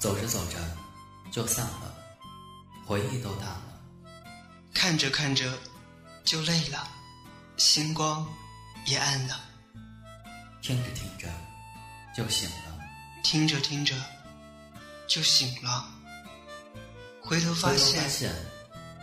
[0.00, 0.56] 走着走着
[1.30, 1.94] 就散了，
[2.86, 3.62] 回忆都淡了。
[4.72, 5.58] 看着看着
[6.24, 6.88] 就累了，
[7.58, 8.26] 星光
[8.86, 9.38] 也暗了。
[10.62, 11.28] 听着听着
[12.16, 12.80] 就醒了，
[13.22, 13.94] 听着听着
[15.06, 15.86] 就醒了。
[17.22, 18.34] 回头发现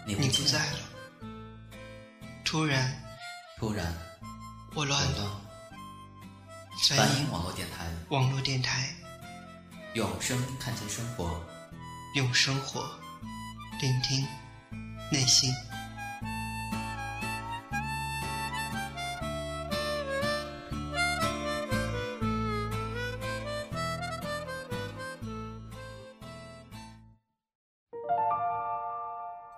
[0.07, 0.79] 你不在了。
[2.43, 3.03] 突然，
[3.59, 3.95] 突然
[4.73, 5.41] 我乱了。
[6.89, 8.95] 梵音网络电台，网络电台，
[9.97, 11.43] 用声音看见生活，
[12.13, 12.87] 用生活
[13.81, 14.27] 聆听
[15.11, 15.51] 内心。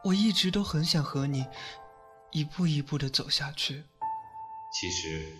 [0.05, 1.45] 我一直都很想和你
[2.31, 3.83] 一步一步的走下去。
[4.71, 5.35] 其实。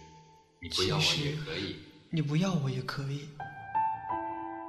[0.61, 1.77] 你不要我也可以，
[2.09, 3.30] 你不要我也可以。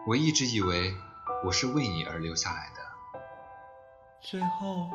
[0.06, 0.94] 我一直以为
[1.44, 2.80] 我是为你而留下来的，
[4.20, 4.90] 最后，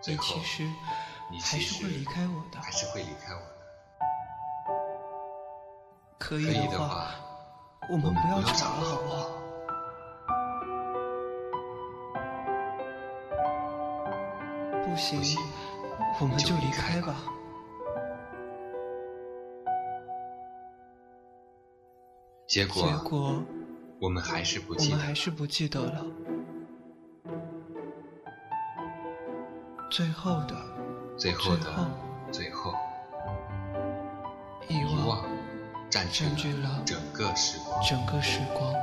[0.00, 0.62] 最后，其实
[1.30, 3.46] 你还是会离开我的，还是会离开我的。
[6.18, 7.10] 可以的话，
[7.90, 9.28] 我们不要吵了，好不好？
[14.84, 15.38] 不行，
[16.20, 17.14] 我们就离开吧。
[22.46, 23.42] 结果，结果，
[24.02, 26.04] 我们还是不记，我们还是不记得了。
[29.88, 30.56] 最后的，
[31.16, 31.88] 最后的，
[32.32, 32.74] 最后，
[34.66, 35.24] 遗忘
[35.88, 38.74] 占据了整个时光，整个时光。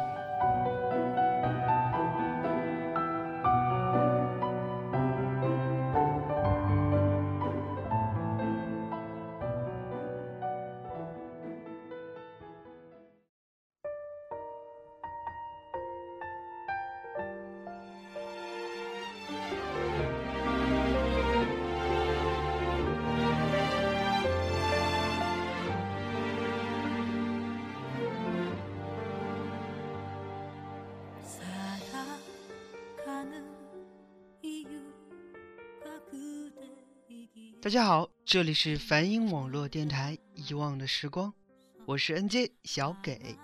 [37.70, 41.32] 大家好，这里是梵音网络电台《遗忘的时光》，
[41.86, 43.38] 我是 N J 小给。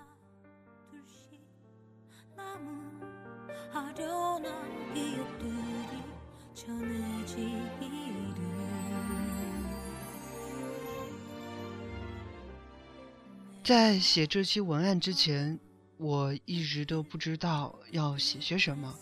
[13.62, 15.56] 在写这期文案之前，
[15.98, 18.92] 我一直都不知道要写些什么，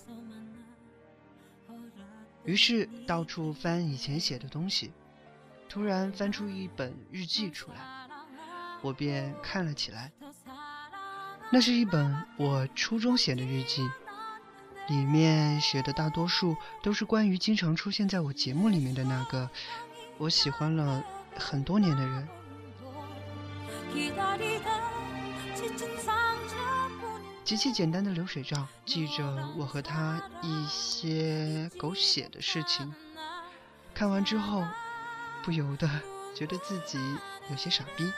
[2.45, 4.93] 于是到处翻以前写的东西。
[5.69, 7.76] 突然翻出一本日记出来，
[8.80, 10.12] 我便看了起来。
[11.50, 13.88] 那是一本我初中写的日记，
[14.88, 19.50] 里面写的大多数都是关于经常出现在我节目里面的那个
[20.16, 21.04] 我喜欢了
[21.36, 22.28] 很多年的人。
[27.44, 32.94] 极其简单的流水账，记着我和他一些狗血的事情。
[33.92, 34.64] 看完之后。
[35.44, 35.87] 不由得
[36.34, 36.99] 觉得自己
[37.50, 38.10] 有些傻逼，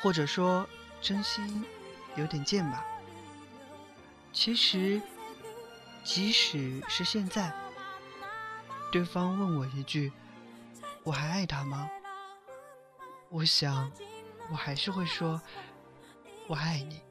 [0.00, 0.66] 或者说
[1.02, 1.62] 真心
[2.16, 2.82] 有点贱吧。
[4.32, 5.02] 其实，
[6.02, 7.52] 即使是现在，
[8.90, 10.10] 对方问我一句
[11.04, 11.90] “我还爱他吗”，
[13.28, 13.92] 我想
[14.50, 15.38] 我还是会说
[16.48, 17.02] “我爱你”。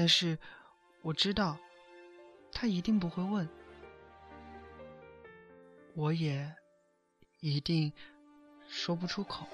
[0.00, 0.38] 但是
[1.02, 1.58] 我知道，
[2.50, 3.46] 他一定不会问，
[5.92, 6.50] 我也
[7.40, 7.92] 一定
[8.66, 9.46] 说不出口。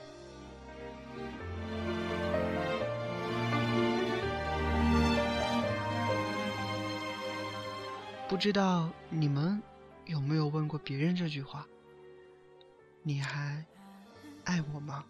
[8.28, 9.60] 不知道你们
[10.04, 11.66] 有没有问过别人这句话？
[13.02, 13.66] 你还
[14.44, 15.04] 爱我吗？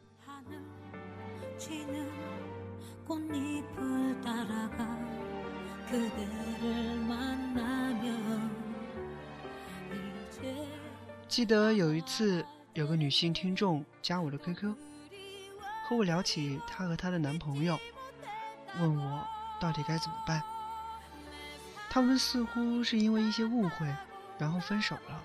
[11.29, 12.45] 记得有一次，
[12.75, 14.75] 有个女性听众加我的 QQ，
[15.87, 17.79] 和我聊起她和她的男朋友，
[18.81, 19.25] 问我
[19.61, 20.43] 到底该怎么办。
[21.89, 23.87] 他们似乎是因为一些误会，
[24.39, 25.23] 然后分手了。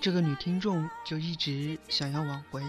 [0.00, 2.62] 这个女听众就一直想要挽回，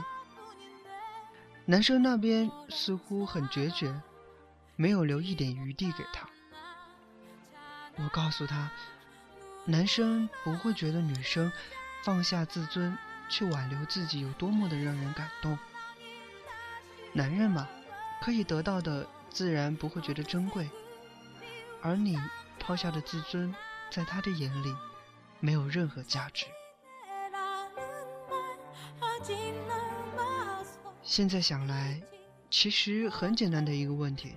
[1.65, 3.93] 男生那边似乎很决绝，
[4.75, 6.29] 没有留一点余地给她。
[7.97, 8.69] 我告诉他，
[9.65, 11.51] 男生不会觉得女生
[12.03, 12.97] 放下自尊
[13.27, 15.57] 去挽留自己有多么的让人感动。
[17.13, 17.67] 男人嘛，
[18.21, 20.69] 可以得到的自然不会觉得珍贵，
[21.81, 22.17] 而你
[22.59, 23.53] 抛下的自尊，
[23.89, 24.75] 在他的眼里
[25.39, 26.45] 没有任何价值。
[31.01, 31.99] 现在想来，
[32.51, 34.35] 其实很简单的一个问题：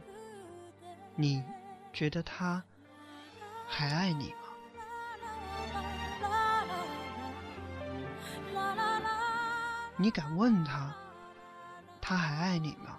[1.15, 1.45] 你
[1.93, 2.65] 觉得他
[3.71, 4.37] 还爱你吗？
[9.97, 10.95] 你敢问他，
[12.01, 12.99] 他还爱你吗？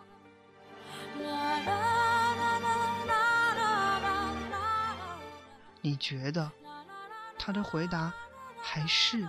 [5.81, 6.51] 你觉得
[7.38, 8.13] 他的回答
[8.62, 9.27] 还是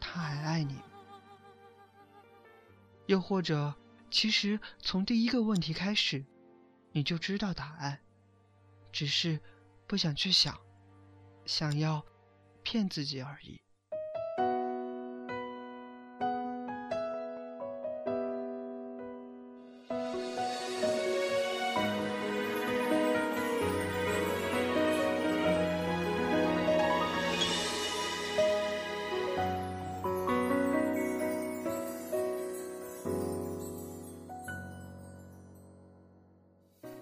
[0.00, 0.80] 他还爱你？
[3.06, 3.74] 又或者，
[4.10, 6.24] 其实从第一个问题开始，
[6.92, 7.98] 你就知道答案，
[8.92, 9.40] 只是
[9.90, 10.56] 不想去想，
[11.46, 12.00] 想要
[12.62, 13.60] 骗自己而已。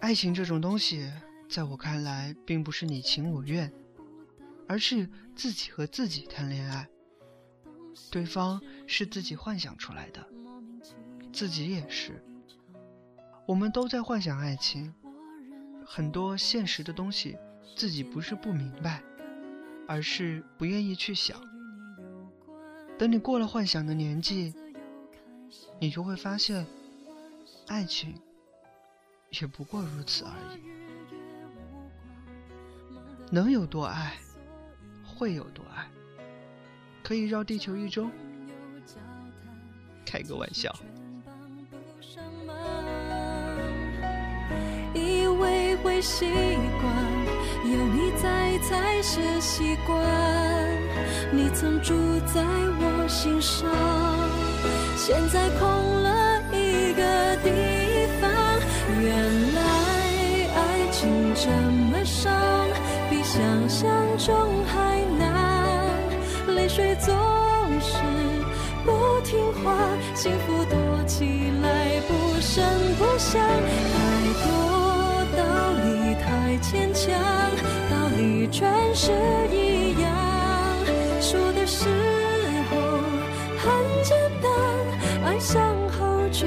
[0.00, 1.12] 爱情这种东西，
[1.48, 3.72] 在我看来，并不是你情我愿，
[4.68, 6.86] 而是自己和自己谈恋爱。
[8.10, 10.24] 对方是自己幻想出来的，
[11.32, 12.22] 自己也是。
[13.46, 14.94] 我们都在幻想爱情，
[15.86, 17.38] 很多现实的东西，
[17.74, 19.02] 自己不是不明白，
[19.86, 21.40] 而是不愿意去想。
[22.98, 24.52] 等你过了幻想的年纪，
[25.80, 26.66] 你就会发现，
[27.68, 28.14] 爱情。
[29.40, 31.17] 也不过如此而已。
[33.30, 34.14] 能有多爱，
[35.04, 35.86] 会有多爱，
[37.02, 38.08] 可以绕地球一周？
[40.06, 40.74] 开个玩笑。
[44.94, 46.24] 以为会习
[46.80, 46.90] 惯，
[47.70, 49.98] 有你在才是习惯。
[51.30, 53.68] 你曾住在我心上，
[54.96, 55.68] 现在空
[56.02, 57.50] 了一个地
[58.20, 58.30] 方。
[59.02, 59.60] 原来
[60.56, 60.58] 爱
[60.90, 61.77] 情这么，
[64.18, 65.26] 中还难。
[66.54, 67.14] 泪水总
[67.80, 67.96] 是
[68.84, 69.72] 不听话，
[70.14, 70.76] 幸福躲
[71.06, 72.64] 起来不声
[72.98, 73.40] 不响。
[73.40, 73.96] 太
[74.44, 74.46] 多
[75.36, 75.40] 道
[75.84, 77.12] 理太牵强，
[77.90, 79.12] 道理全是
[79.52, 80.10] 一样。
[81.20, 81.86] 说的时
[82.70, 82.76] 候
[83.58, 83.66] 很
[84.02, 84.50] 简单，
[85.24, 86.46] 爱上后却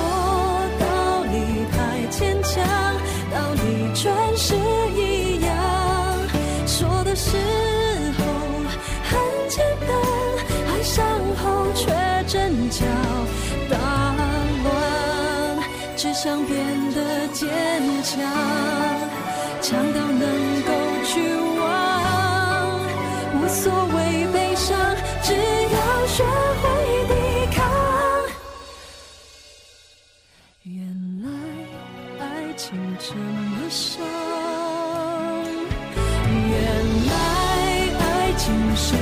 [16.23, 16.55] 想变
[16.91, 17.49] 得坚
[18.03, 18.21] 强，
[19.59, 20.71] 强到能够
[21.03, 21.19] 去
[21.59, 21.65] 忘，
[23.41, 24.77] 无所谓悲伤，
[25.23, 26.23] 只要学
[26.61, 26.63] 会
[27.07, 27.11] 抵
[27.55, 27.65] 抗。
[30.61, 30.85] 原
[31.23, 31.27] 来
[32.19, 32.77] 爱情。
[32.99, 34.05] 这么伤，
[36.51, 36.55] 原
[37.07, 37.11] 来
[37.97, 38.05] 爱
[38.37, 38.93] 情是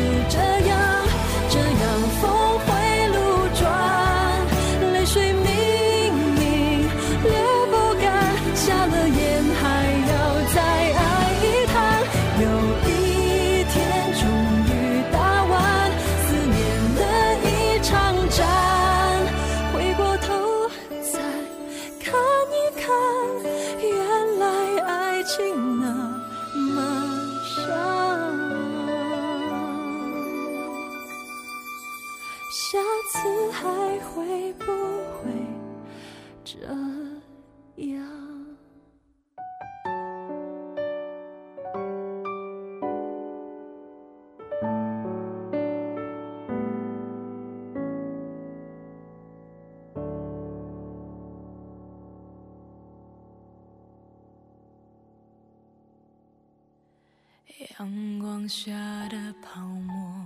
[57.67, 58.71] 阳光下
[59.09, 60.25] 的泡沫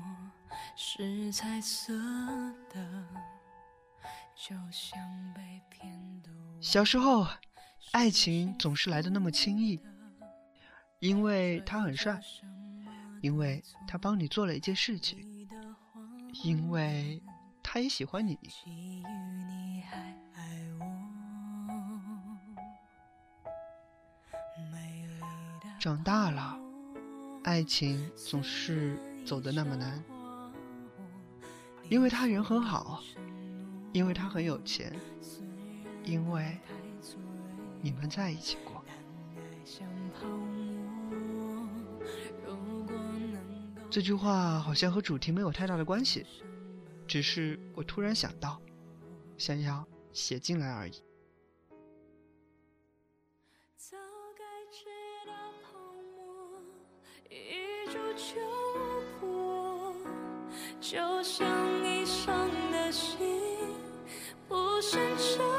[0.76, 1.92] 是彩色
[2.70, 3.08] 的，
[4.36, 5.00] 就像
[5.34, 6.30] 被骗的
[6.62, 7.26] 小时候，
[7.92, 9.82] 爱情总是来的那么轻易，
[11.00, 12.22] 因为他很帅，
[13.24, 15.20] 因为他帮你做了一件事情，
[16.44, 17.20] 因为
[17.64, 18.38] 他也喜欢你。
[25.80, 26.58] 长大了，
[27.44, 30.02] 爱情总是走得那么难，
[31.90, 33.04] 因为他人很好，
[33.92, 34.94] 因为他很有钱，
[36.06, 36.58] 因为
[37.82, 38.82] 你们在一起过。
[43.90, 46.26] 这句话好像和主题没有太大的关系，
[47.06, 48.60] 只是我突然想到，
[49.38, 50.94] 想要写进来而已。
[58.34, 58.42] 就
[59.20, 59.94] 破，
[60.82, 61.46] 就像
[61.84, 63.20] 你伤的心
[64.48, 65.53] 不剩沉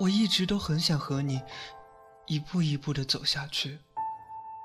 [0.00, 1.42] 我一直都很想和你
[2.26, 3.78] 一步一步的走下去，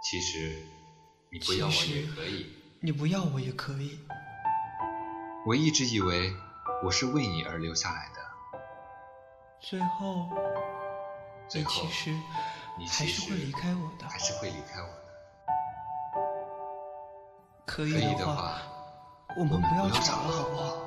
[0.02, 0.66] 其实
[1.30, 2.56] 你不要我也可以。
[2.80, 4.00] 你不要我也可以。
[5.46, 6.34] 我一直以为
[6.82, 8.22] 我是为你而留下来的，
[9.60, 10.30] 最后，
[11.50, 12.12] 最后你其实
[12.78, 14.08] 你还是会离开我的。
[14.08, 15.06] 还是会离开我的。
[17.66, 18.62] 可可以的话，
[19.38, 20.85] 我们不要吵了好不好？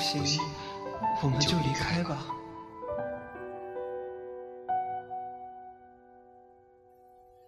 [0.00, 0.42] 行不行，
[1.22, 2.16] 我们就就离离开吧。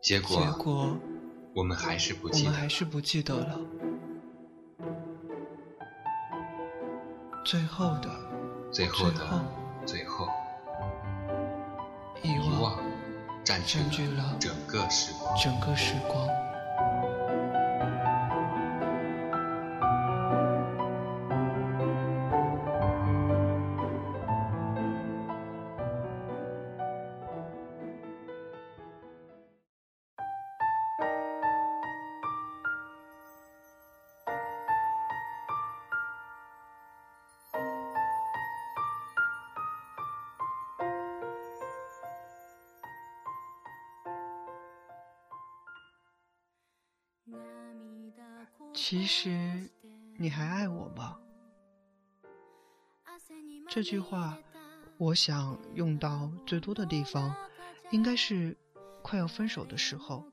[0.02, 0.96] 结果结果
[1.54, 2.50] 我们还是不记得。
[2.50, 3.58] 们还是不记得了。
[7.44, 8.10] 最后的
[8.70, 9.44] 最后的
[9.84, 10.28] 最后，
[12.22, 12.78] 遗遗忘
[13.44, 15.36] 占据了整个时光。
[15.36, 16.28] 整个时光。
[53.82, 54.38] 这句话，
[54.96, 57.34] 我想用到最多的地方，
[57.90, 58.56] 应该是
[59.02, 60.24] 快要分手的时候，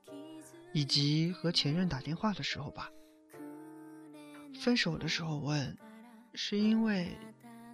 [0.72, 2.88] 以及和前任打电话的时候吧。
[4.54, 5.76] 分手的时候问，
[6.32, 7.18] 是因为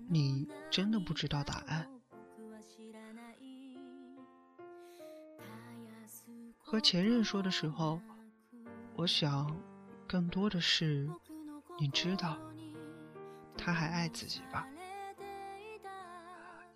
[0.08, 1.86] 你真的不知道答案。
[6.56, 8.00] 和前任说的时候，
[8.94, 9.54] 我想
[10.06, 11.06] 更多的是
[11.78, 12.38] 你知道
[13.58, 14.66] 他还爱自己吧，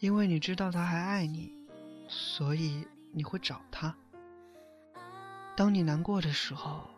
[0.00, 1.52] 因为你知道他还爱你，
[2.08, 3.94] 所以你会找他。
[5.54, 6.88] 当你难过的时候，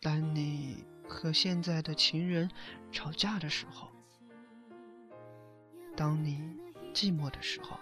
[0.00, 2.50] 当你和现在的情人
[2.90, 3.88] 吵架的时候，
[5.94, 6.40] 当你
[6.94, 7.78] 寂寞的时候，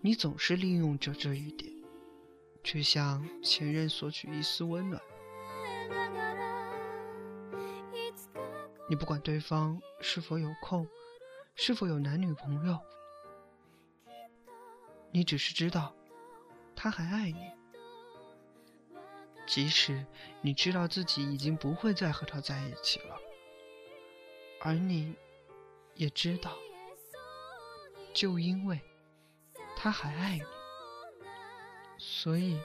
[0.00, 1.72] 你总是利用着这一点，
[2.62, 5.02] 去向前任索取一丝温暖。
[8.86, 10.86] 你不管对方是否有空，
[11.54, 12.78] 是否有男女朋友，
[15.10, 15.94] 你只是知道
[16.76, 17.50] 他还爱你，
[19.46, 20.04] 即使
[20.42, 23.16] 你知道自己已经不会再和他在一起了，
[24.60, 25.14] 而你
[25.94, 26.52] 也知道，
[28.12, 28.80] 就因为
[29.76, 30.42] 他还爱你，
[31.96, 32.60] 所以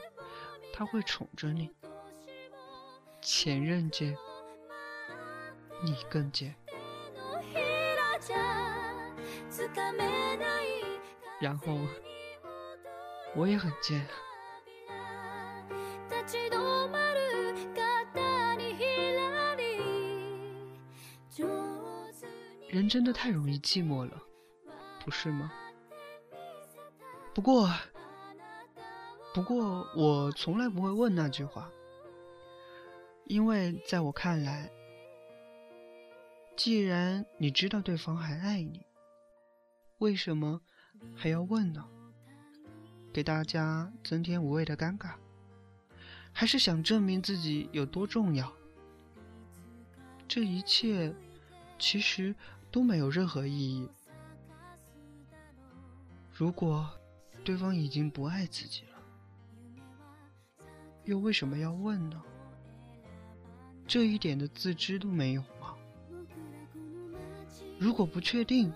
[0.72, 1.70] 他会宠着你。
[3.22, 4.16] 前任贱，
[5.82, 6.54] 你更贱。
[11.40, 11.78] 然后
[13.34, 14.06] 我也很贱。
[22.68, 24.22] 人真的太容易寂寞了，
[25.04, 25.50] 不是吗？
[27.34, 27.68] 不过，
[29.34, 31.68] 不过我从来不会问那句话，
[33.24, 34.70] 因为在我看来，
[36.62, 38.84] 既然你知道对方还爱你，
[39.96, 40.60] 为什么
[41.16, 41.88] 还要问呢？
[43.14, 45.14] 给大家增添无谓的尴尬，
[46.34, 48.52] 还是想证明自己有多重要？
[50.28, 51.14] 这一切
[51.78, 52.34] 其实
[52.70, 53.88] 都没有任何意义。
[56.30, 56.90] 如果
[57.42, 58.98] 对方已经不爱自己了，
[61.04, 62.22] 又为什么要问呢？
[63.86, 65.42] 这一点的自知都没有？
[67.80, 68.70] 如果不确定，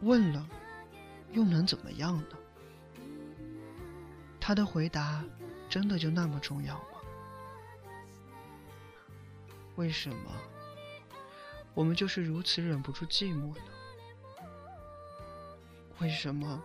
[0.00, 0.48] 问了
[1.32, 2.36] 又能怎么样呢？
[4.40, 5.22] 他的回答
[5.68, 6.84] 真的就那么重要吗？
[9.76, 10.32] 为什么
[11.74, 13.62] 我们就是如此忍不住寂寞呢？
[15.98, 16.62] 为什么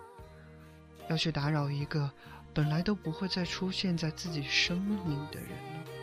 [1.09, 2.09] 要去打扰一个
[2.53, 5.91] 本来都不会再出现在自己生命里的人呢？「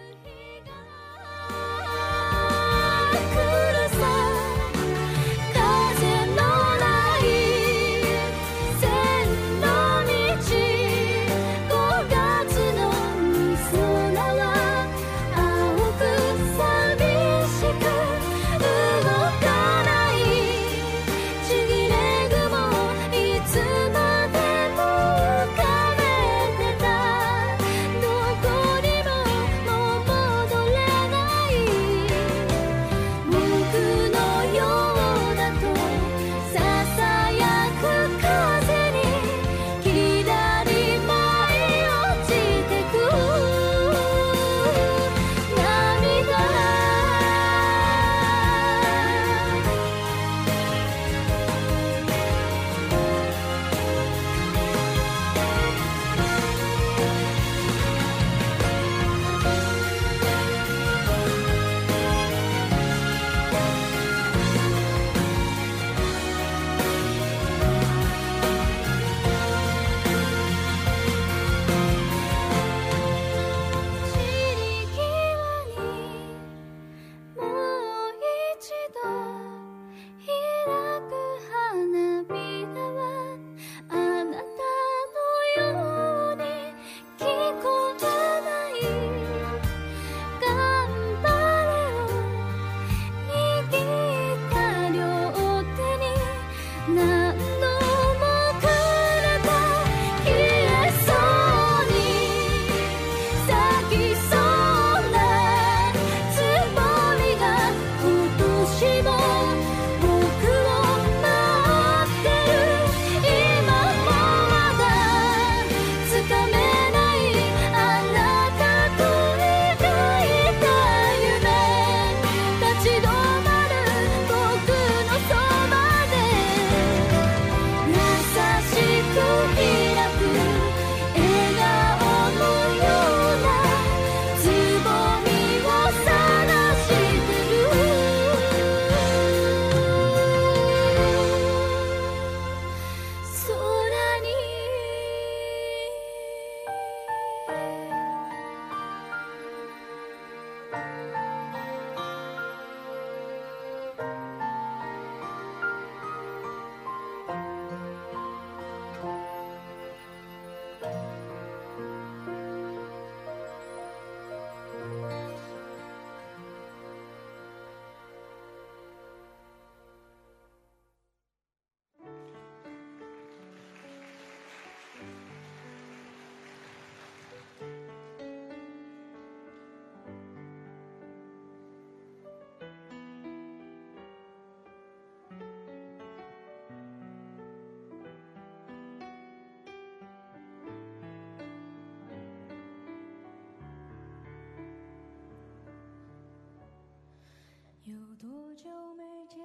[198.18, 199.38] 多久没见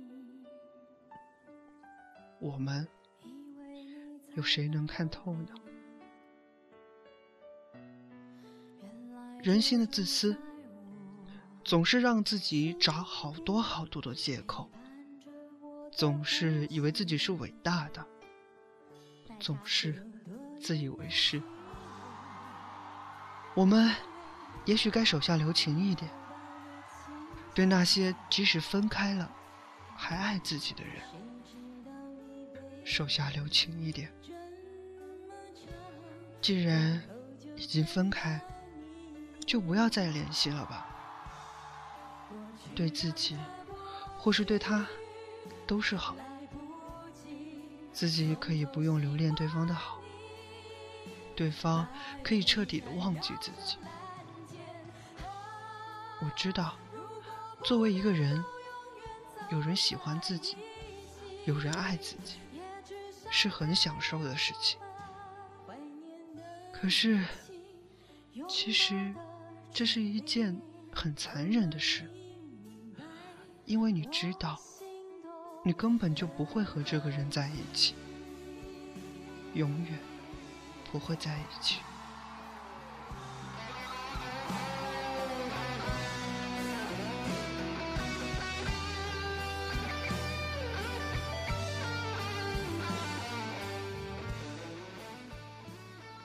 [0.00, 0.46] 你？
[2.38, 2.86] 我们
[4.34, 5.48] 有谁能看透呢？
[9.42, 10.36] 人心的自私，
[11.64, 14.70] 总是让自己找好多好多的借口，
[15.90, 18.06] 总是以为自己是伟大的，
[19.40, 20.08] 总是
[20.60, 21.42] 自以为是。
[23.54, 23.92] 我们
[24.64, 26.08] 也许该手下留情一点，
[27.54, 29.30] 对那些即使分开了
[29.96, 31.02] 还爱自己的人，
[32.84, 34.10] 手下留情一点。
[36.40, 37.00] 既然
[37.56, 38.40] 已经分开，
[39.46, 40.88] 就不要再联系了吧。
[42.74, 43.38] 对自己，
[44.18, 44.86] 或是对他，
[45.66, 46.16] 都是好。
[47.92, 50.00] 自己可以不用留恋对方的好，
[51.36, 51.86] 对方
[52.24, 53.76] 可以彻底的忘记自己。
[56.20, 56.74] 我知道，
[57.64, 58.44] 作为一个人，
[59.50, 60.56] 有人喜欢自己，
[61.46, 62.38] 有人爱自己，
[63.30, 64.78] 是很享受的事情。
[66.72, 67.24] 可是，
[68.48, 69.14] 其实，
[69.72, 70.60] 这是一件
[70.92, 72.10] 很残忍的事，
[73.64, 74.58] 因为你知道，
[75.64, 77.94] 你根本就不会和这个人在一起，
[79.54, 79.98] 永远
[80.90, 81.78] 不会在一起。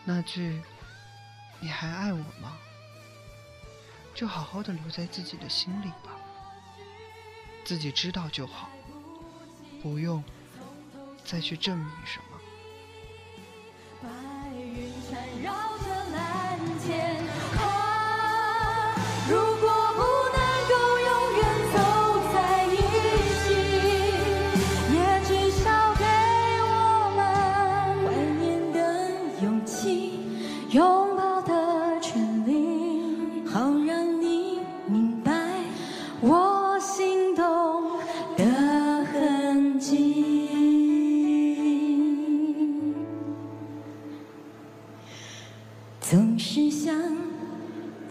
[0.10, 0.62] 那句
[1.60, 2.58] “你还爱我吗”，
[4.16, 6.18] 就好好的留在自己的心里吧，
[7.66, 8.70] 自己知道就好，
[9.84, 10.24] 不用
[11.26, 12.40] 再去证明什么。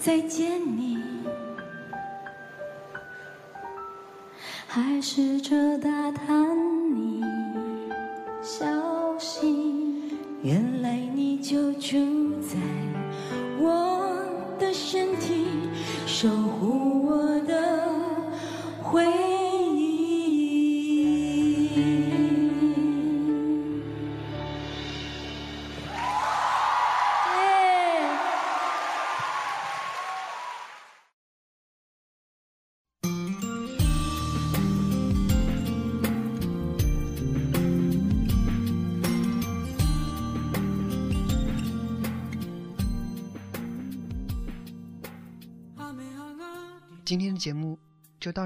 [0.06, 1.02] 再见你，
[4.68, 6.45] 还试着打探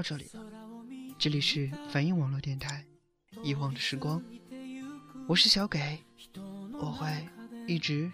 [0.00, 0.40] 这里了，
[1.18, 2.86] 这里是反映网络电台《
[3.42, 4.20] 遗忘的时光》，
[5.26, 5.98] 我是小给，
[6.74, 7.28] 我会
[7.66, 8.12] 一直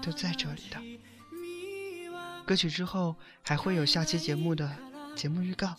[0.00, 0.80] 都在这里的。
[2.46, 4.70] 歌曲之后还会有下期节目的
[5.16, 5.74] 节目预告，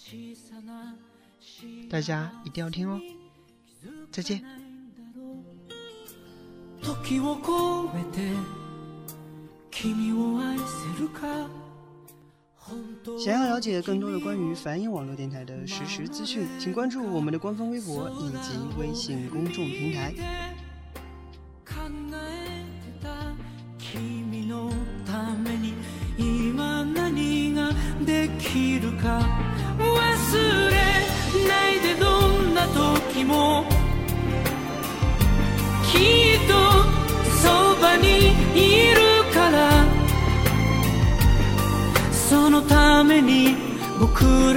[1.90, 3.00] 大家一定要听哦。
[4.12, 4.44] 再见。
[6.82, 8.36] 時を超えて
[9.72, 10.64] 君を愛せ
[11.02, 11.59] るか本当
[13.19, 20.15] 想要了解更多的关于梵音网络电台的实时资讯，请关注我们的官方微博以及微信公众平台。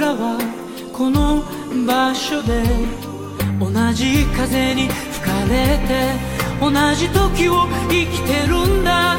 [0.04, 0.38] らは
[0.92, 1.42] この
[1.86, 2.62] 場所で
[3.58, 6.12] 同じ風に吹かれて
[6.60, 9.18] 同じ時を生きてるんだ。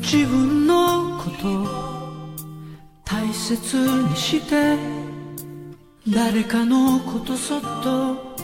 [0.00, 1.66] 自分のこと
[3.04, 5.01] 大切にして。
[6.14, 8.36] 誰かのことそっと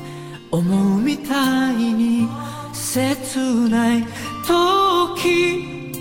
[0.51, 2.27] 思うみたいに
[2.73, 4.07] 切ない
[4.47, 5.93] 時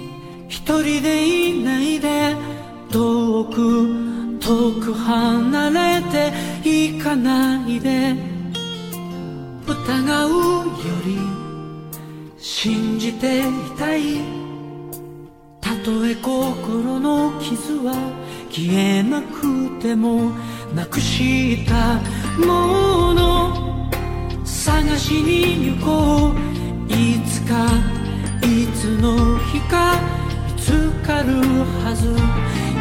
[0.47, 2.35] 一人でいないで
[2.91, 6.31] 遠く遠く離れて
[6.63, 8.37] 行かないで。
[9.67, 10.73] 疑うよ
[11.05, 11.17] り
[12.37, 13.43] 信じてい
[13.77, 14.21] たい。
[15.59, 17.93] たとえ心の傷は
[18.49, 20.31] 消えなくても
[20.73, 21.99] なくした
[22.45, 23.89] もの
[24.45, 26.37] 探しに行こう。
[26.89, 27.67] いつか
[28.41, 29.99] いつの日か
[30.47, 31.33] 見つかる
[31.83, 32.07] はず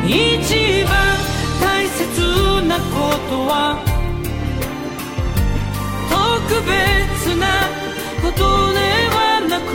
[0.07, 1.17] 一番
[1.61, 2.03] 大切
[2.67, 2.83] なこ
[3.29, 3.77] とは。
[6.09, 6.15] 特
[6.63, 7.45] 別な
[8.23, 8.39] こと
[8.73, 8.79] で
[9.17, 9.19] は
[9.49, 9.71] なく。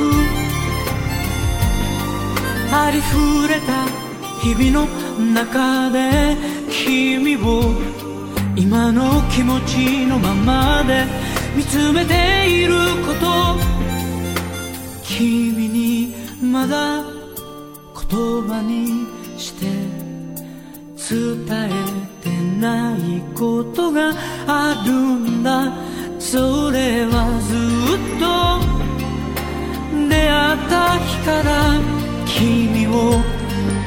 [2.74, 3.70] ありふれた
[4.42, 4.88] 日々の
[5.34, 6.38] 中で
[6.70, 7.91] 君を
[8.56, 11.06] 今の気持ちのままで
[11.56, 12.74] 見つめている
[13.06, 13.56] こと。
[15.04, 19.66] 君にまだ言葉にして
[21.10, 21.70] 伝え
[22.24, 24.14] てないことが
[24.48, 25.72] あるんだ。
[26.20, 27.56] それはず
[27.96, 28.24] っと
[30.08, 31.80] 出会った日から
[32.26, 33.22] 君を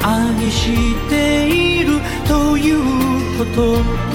[0.03, 2.75] 愛しているという
[3.37, 4.14] こと。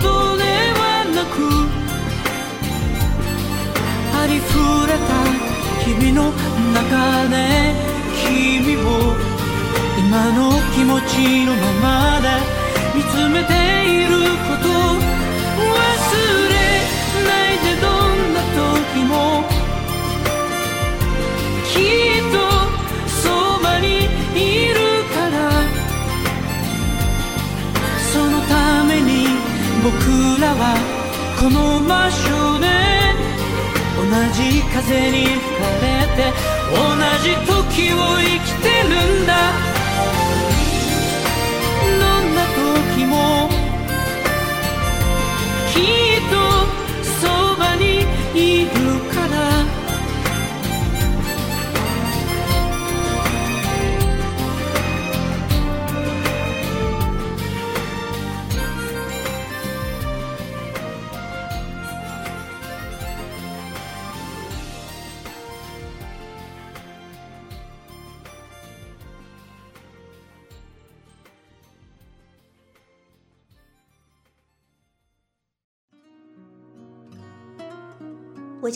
[0.00, 0.44] ことで
[0.80, 1.36] はなく
[4.16, 4.48] ありふ
[4.86, 5.10] れた
[5.84, 6.32] 日々の
[6.72, 7.34] 中で
[8.24, 8.78] 君を
[9.98, 10.40] 今の
[10.74, 12.26] 気持ちのままで
[12.94, 13.52] 見つめて
[13.84, 14.10] いる
[14.48, 15.78] こと忘
[16.48, 16.54] れ
[17.26, 19.12] ないでどんな時も
[29.90, 30.78] 僕らは
[31.38, 32.66] この場所で
[33.98, 36.30] 同じ風に吹かれて
[36.70, 36.78] 同
[37.22, 39.59] じ時を生きてるんだ。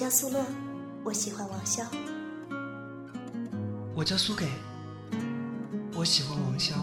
[0.05, 0.45] 叫苏乐，
[1.03, 1.83] 我喜欢王潇。
[3.95, 4.47] 我叫苏给，
[5.95, 6.75] 我喜欢王潇。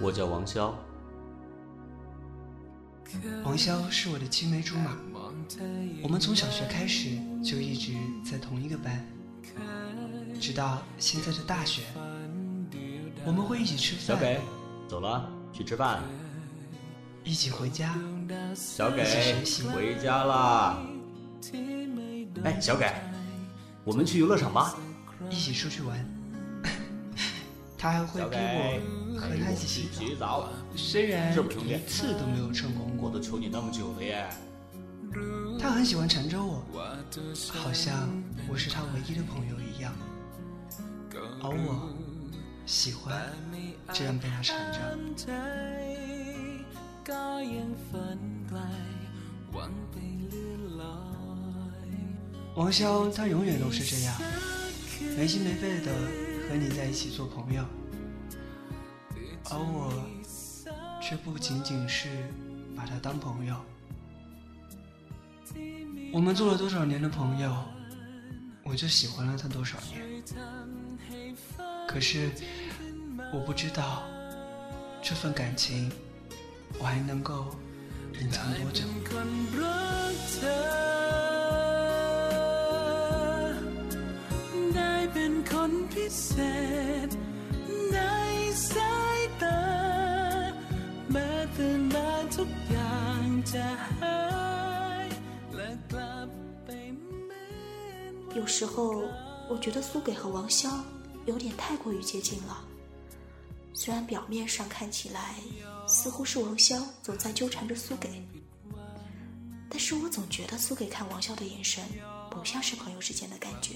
[0.00, 0.72] 我叫王潇，
[3.44, 4.96] 王潇是我的青梅竹马，
[6.02, 7.10] 我们从小学开始
[7.40, 7.92] 就一直
[8.28, 9.06] 在同一个班，
[10.40, 11.82] 直到现在的大学，
[13.24, 14.40] 我们会一起吃饭，小给，
[14.88, 16.02] 走了，去吃饭。
[17.24, 17.94] 一起回家，
[18.54, 19.04] 小给
[19.72, 20.78] 回家啦。
[22.44, 22.92] 哎，小给，
[23.84, 24.76] 我们去游乐场吧。
[25.30, 25.96] 一起出去玩。
[27.78, 30.48] 他还会逼，我和他一起洗澡。
[30.74, 33.08] 虽然一次都没有成功过。
[33.08, 34.28] 我都求你那么久了耶。
[35.58, 36.64] 他很喜欢缠着我，
[37.52, 38.08] 好像
[38.48, 39.92] 我是他唯一的朋友一样，
[41.42, 41.92] 而我
[42.64, 43.32] 喜欢
[43.92, 44.56] 这样被他缠
[45.16, 45.28] 着。
[52.54, 54.14] 王潇他永远都是这样
[55.16, 55.92] 没心没肺的
[56.48, 57.64] 和你在一起做朋友。
[59.50, 59.92] 而我
[61.00, 62.08] 却不仅仅是
[62.76, 63.56] 把他当朋友。
[66.12, 67.54] 我们做了多少年的朋友
[68.62, 70.22] 我就喜欢了他多少年。
[71.88, 72.30] 可是
[73.32, 74.04] 我不知道
[75.02, 75.90] 这份感情
[76.79, 77.31] 我还能够
[78.19, 78.83] 隐藏多久。
[79.09, 79.29] คน
[79.59, 80.77] รักเธอ
[84.75, 86.31] ได้เป็นคนพิเศ
[87.07, 87.09] ษ
[87.91, 87.97] ใน
[88.71, 89.61] สายตา
[91.11, 93.67] แม้แต่นานทุกอย่างจะ
[93.99, 94.21] หา
[95.05, 95.07] ย
[95.55, 96.29] และกลับ
[96.65, 97.19] ไปเหมือ
[98.11, 98.73] นวัน 有时候
[99.49, 100.61] 我觉得苏给和王潇
[101.29, 102.70] 有点太过于接近了。
[103.84, 105.34] 虽然表面上看起来
[105.88, 108.24] 似乎是王潇总在纠缠着苏给，
[109.68, 111.82] 但是我总觉得苏给看王潇的眼神
[112.30, 113.74] 不像是朋友之间的感觉。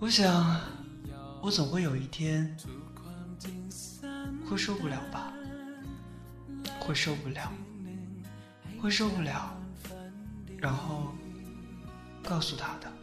[0.00, 0.58] 我想，
[1.42, 2.56] 我总会有一天
[4.48, 5.34] 会受不了吧，
[6.80, 7.52] 会受不了，
[8.80, 9.54] 会受不了，
[10.56, 11.12] 然后
[12.22, 12.95] 告诉他的。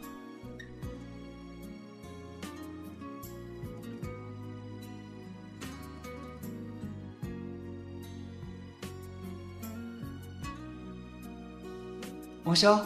[12.44, 12.80] 王潇，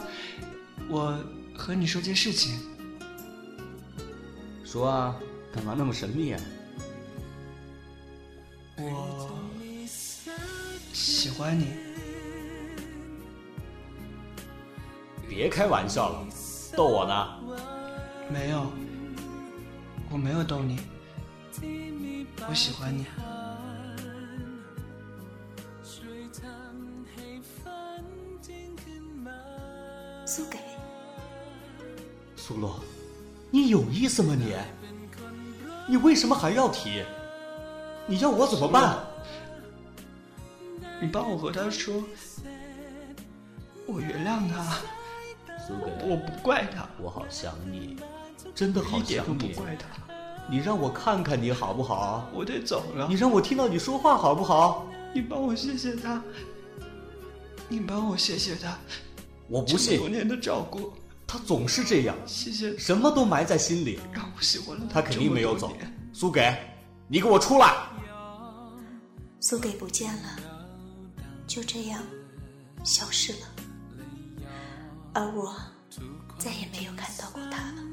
[0.87, 1.17] 我
[1.55, 2.59] 和你说件事情。
[4.63, 5.15] 说啊，
[5.53, 6.41] 干嘛那么神秘啊？
[8.77, 9.29] 我
[10.93, 11.65] 喜欢你，
[15.27, 16.27] 别开玩笑了，
[16.77, 17.39] 逗我呢？
[18.31, 18.71] 没有，
[20.09, 20.79] 我没有逗你，
[22.47, 23.05] 我喜欢你。
[32.59, 32.79] 洛，
[33.49, 34.53] 你有意思吗你？
[35.87, 37.03] 你为什么还要提？
[38.05, 38.99] 你要我怎么办？
[41.01, 42.03] 你帮我和他说，
[43.85, 44.77] 我原谅他，
[45.65, 47.95] 苏给，我不怪他，我好想你，
[48.53, 49.39] 真的好一点想你。
[49.39, 49.87] 都不怪他。
[50.51, 52.27] 你让我看看你好不好？
[52.33, 54.85] 我得走了你，让我听到你说话好不好？
[55.13, 56.21] 你帮我谢谢他，
[57.67, 58.77] 你帮我谢谢他
[59.47, 60.91] 我不信多，年的照顾，
[61.31, 63.99] 他总是这样，谢谢什么都埋在心里。
[64.11, 65.77] 让我喜欢了他肯定没有走。
[66.11, 66.57] 苏给，
[67.07, 67.71] 你给我出来！
[69.39, 70.39] 苏给不见了，
[71.45, 72.01] 就这样
[72.83, 73.39] 消失了，
[75.13, 75.55] 而我
[76.39, 77.83] 再也没有看到过他了。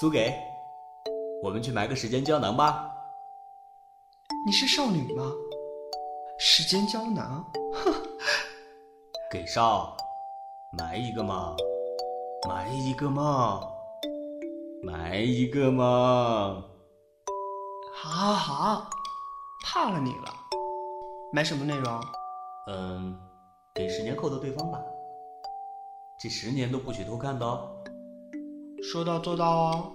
[0.00, 0.32] 苏给，
[1.42, 2.90] 我们去买个时间胶囊吧。
[4.44, 5.32] 你是少女吗？
[6.38, 7.92] 时间胶囊，哼
[9.32, 9.96] 给少，
[10.76, 11.54] 买一个嘛，
[12.46, 13.60] 买一个嘛，
[14.82, 16.62] 买一个嘛。
[17.94, 18.90] 好好好，
[19.64, 20.34] 怕了你了。
[21.32, 22.00] 买什么内容？
[22.68, 23.18] 嗯，
[23.74, 24.78] 给十年后的对方吧。
[26.18, 27.70] 这十年都不许偷看的哦。
[28.82, 29.92] 说到做到哦。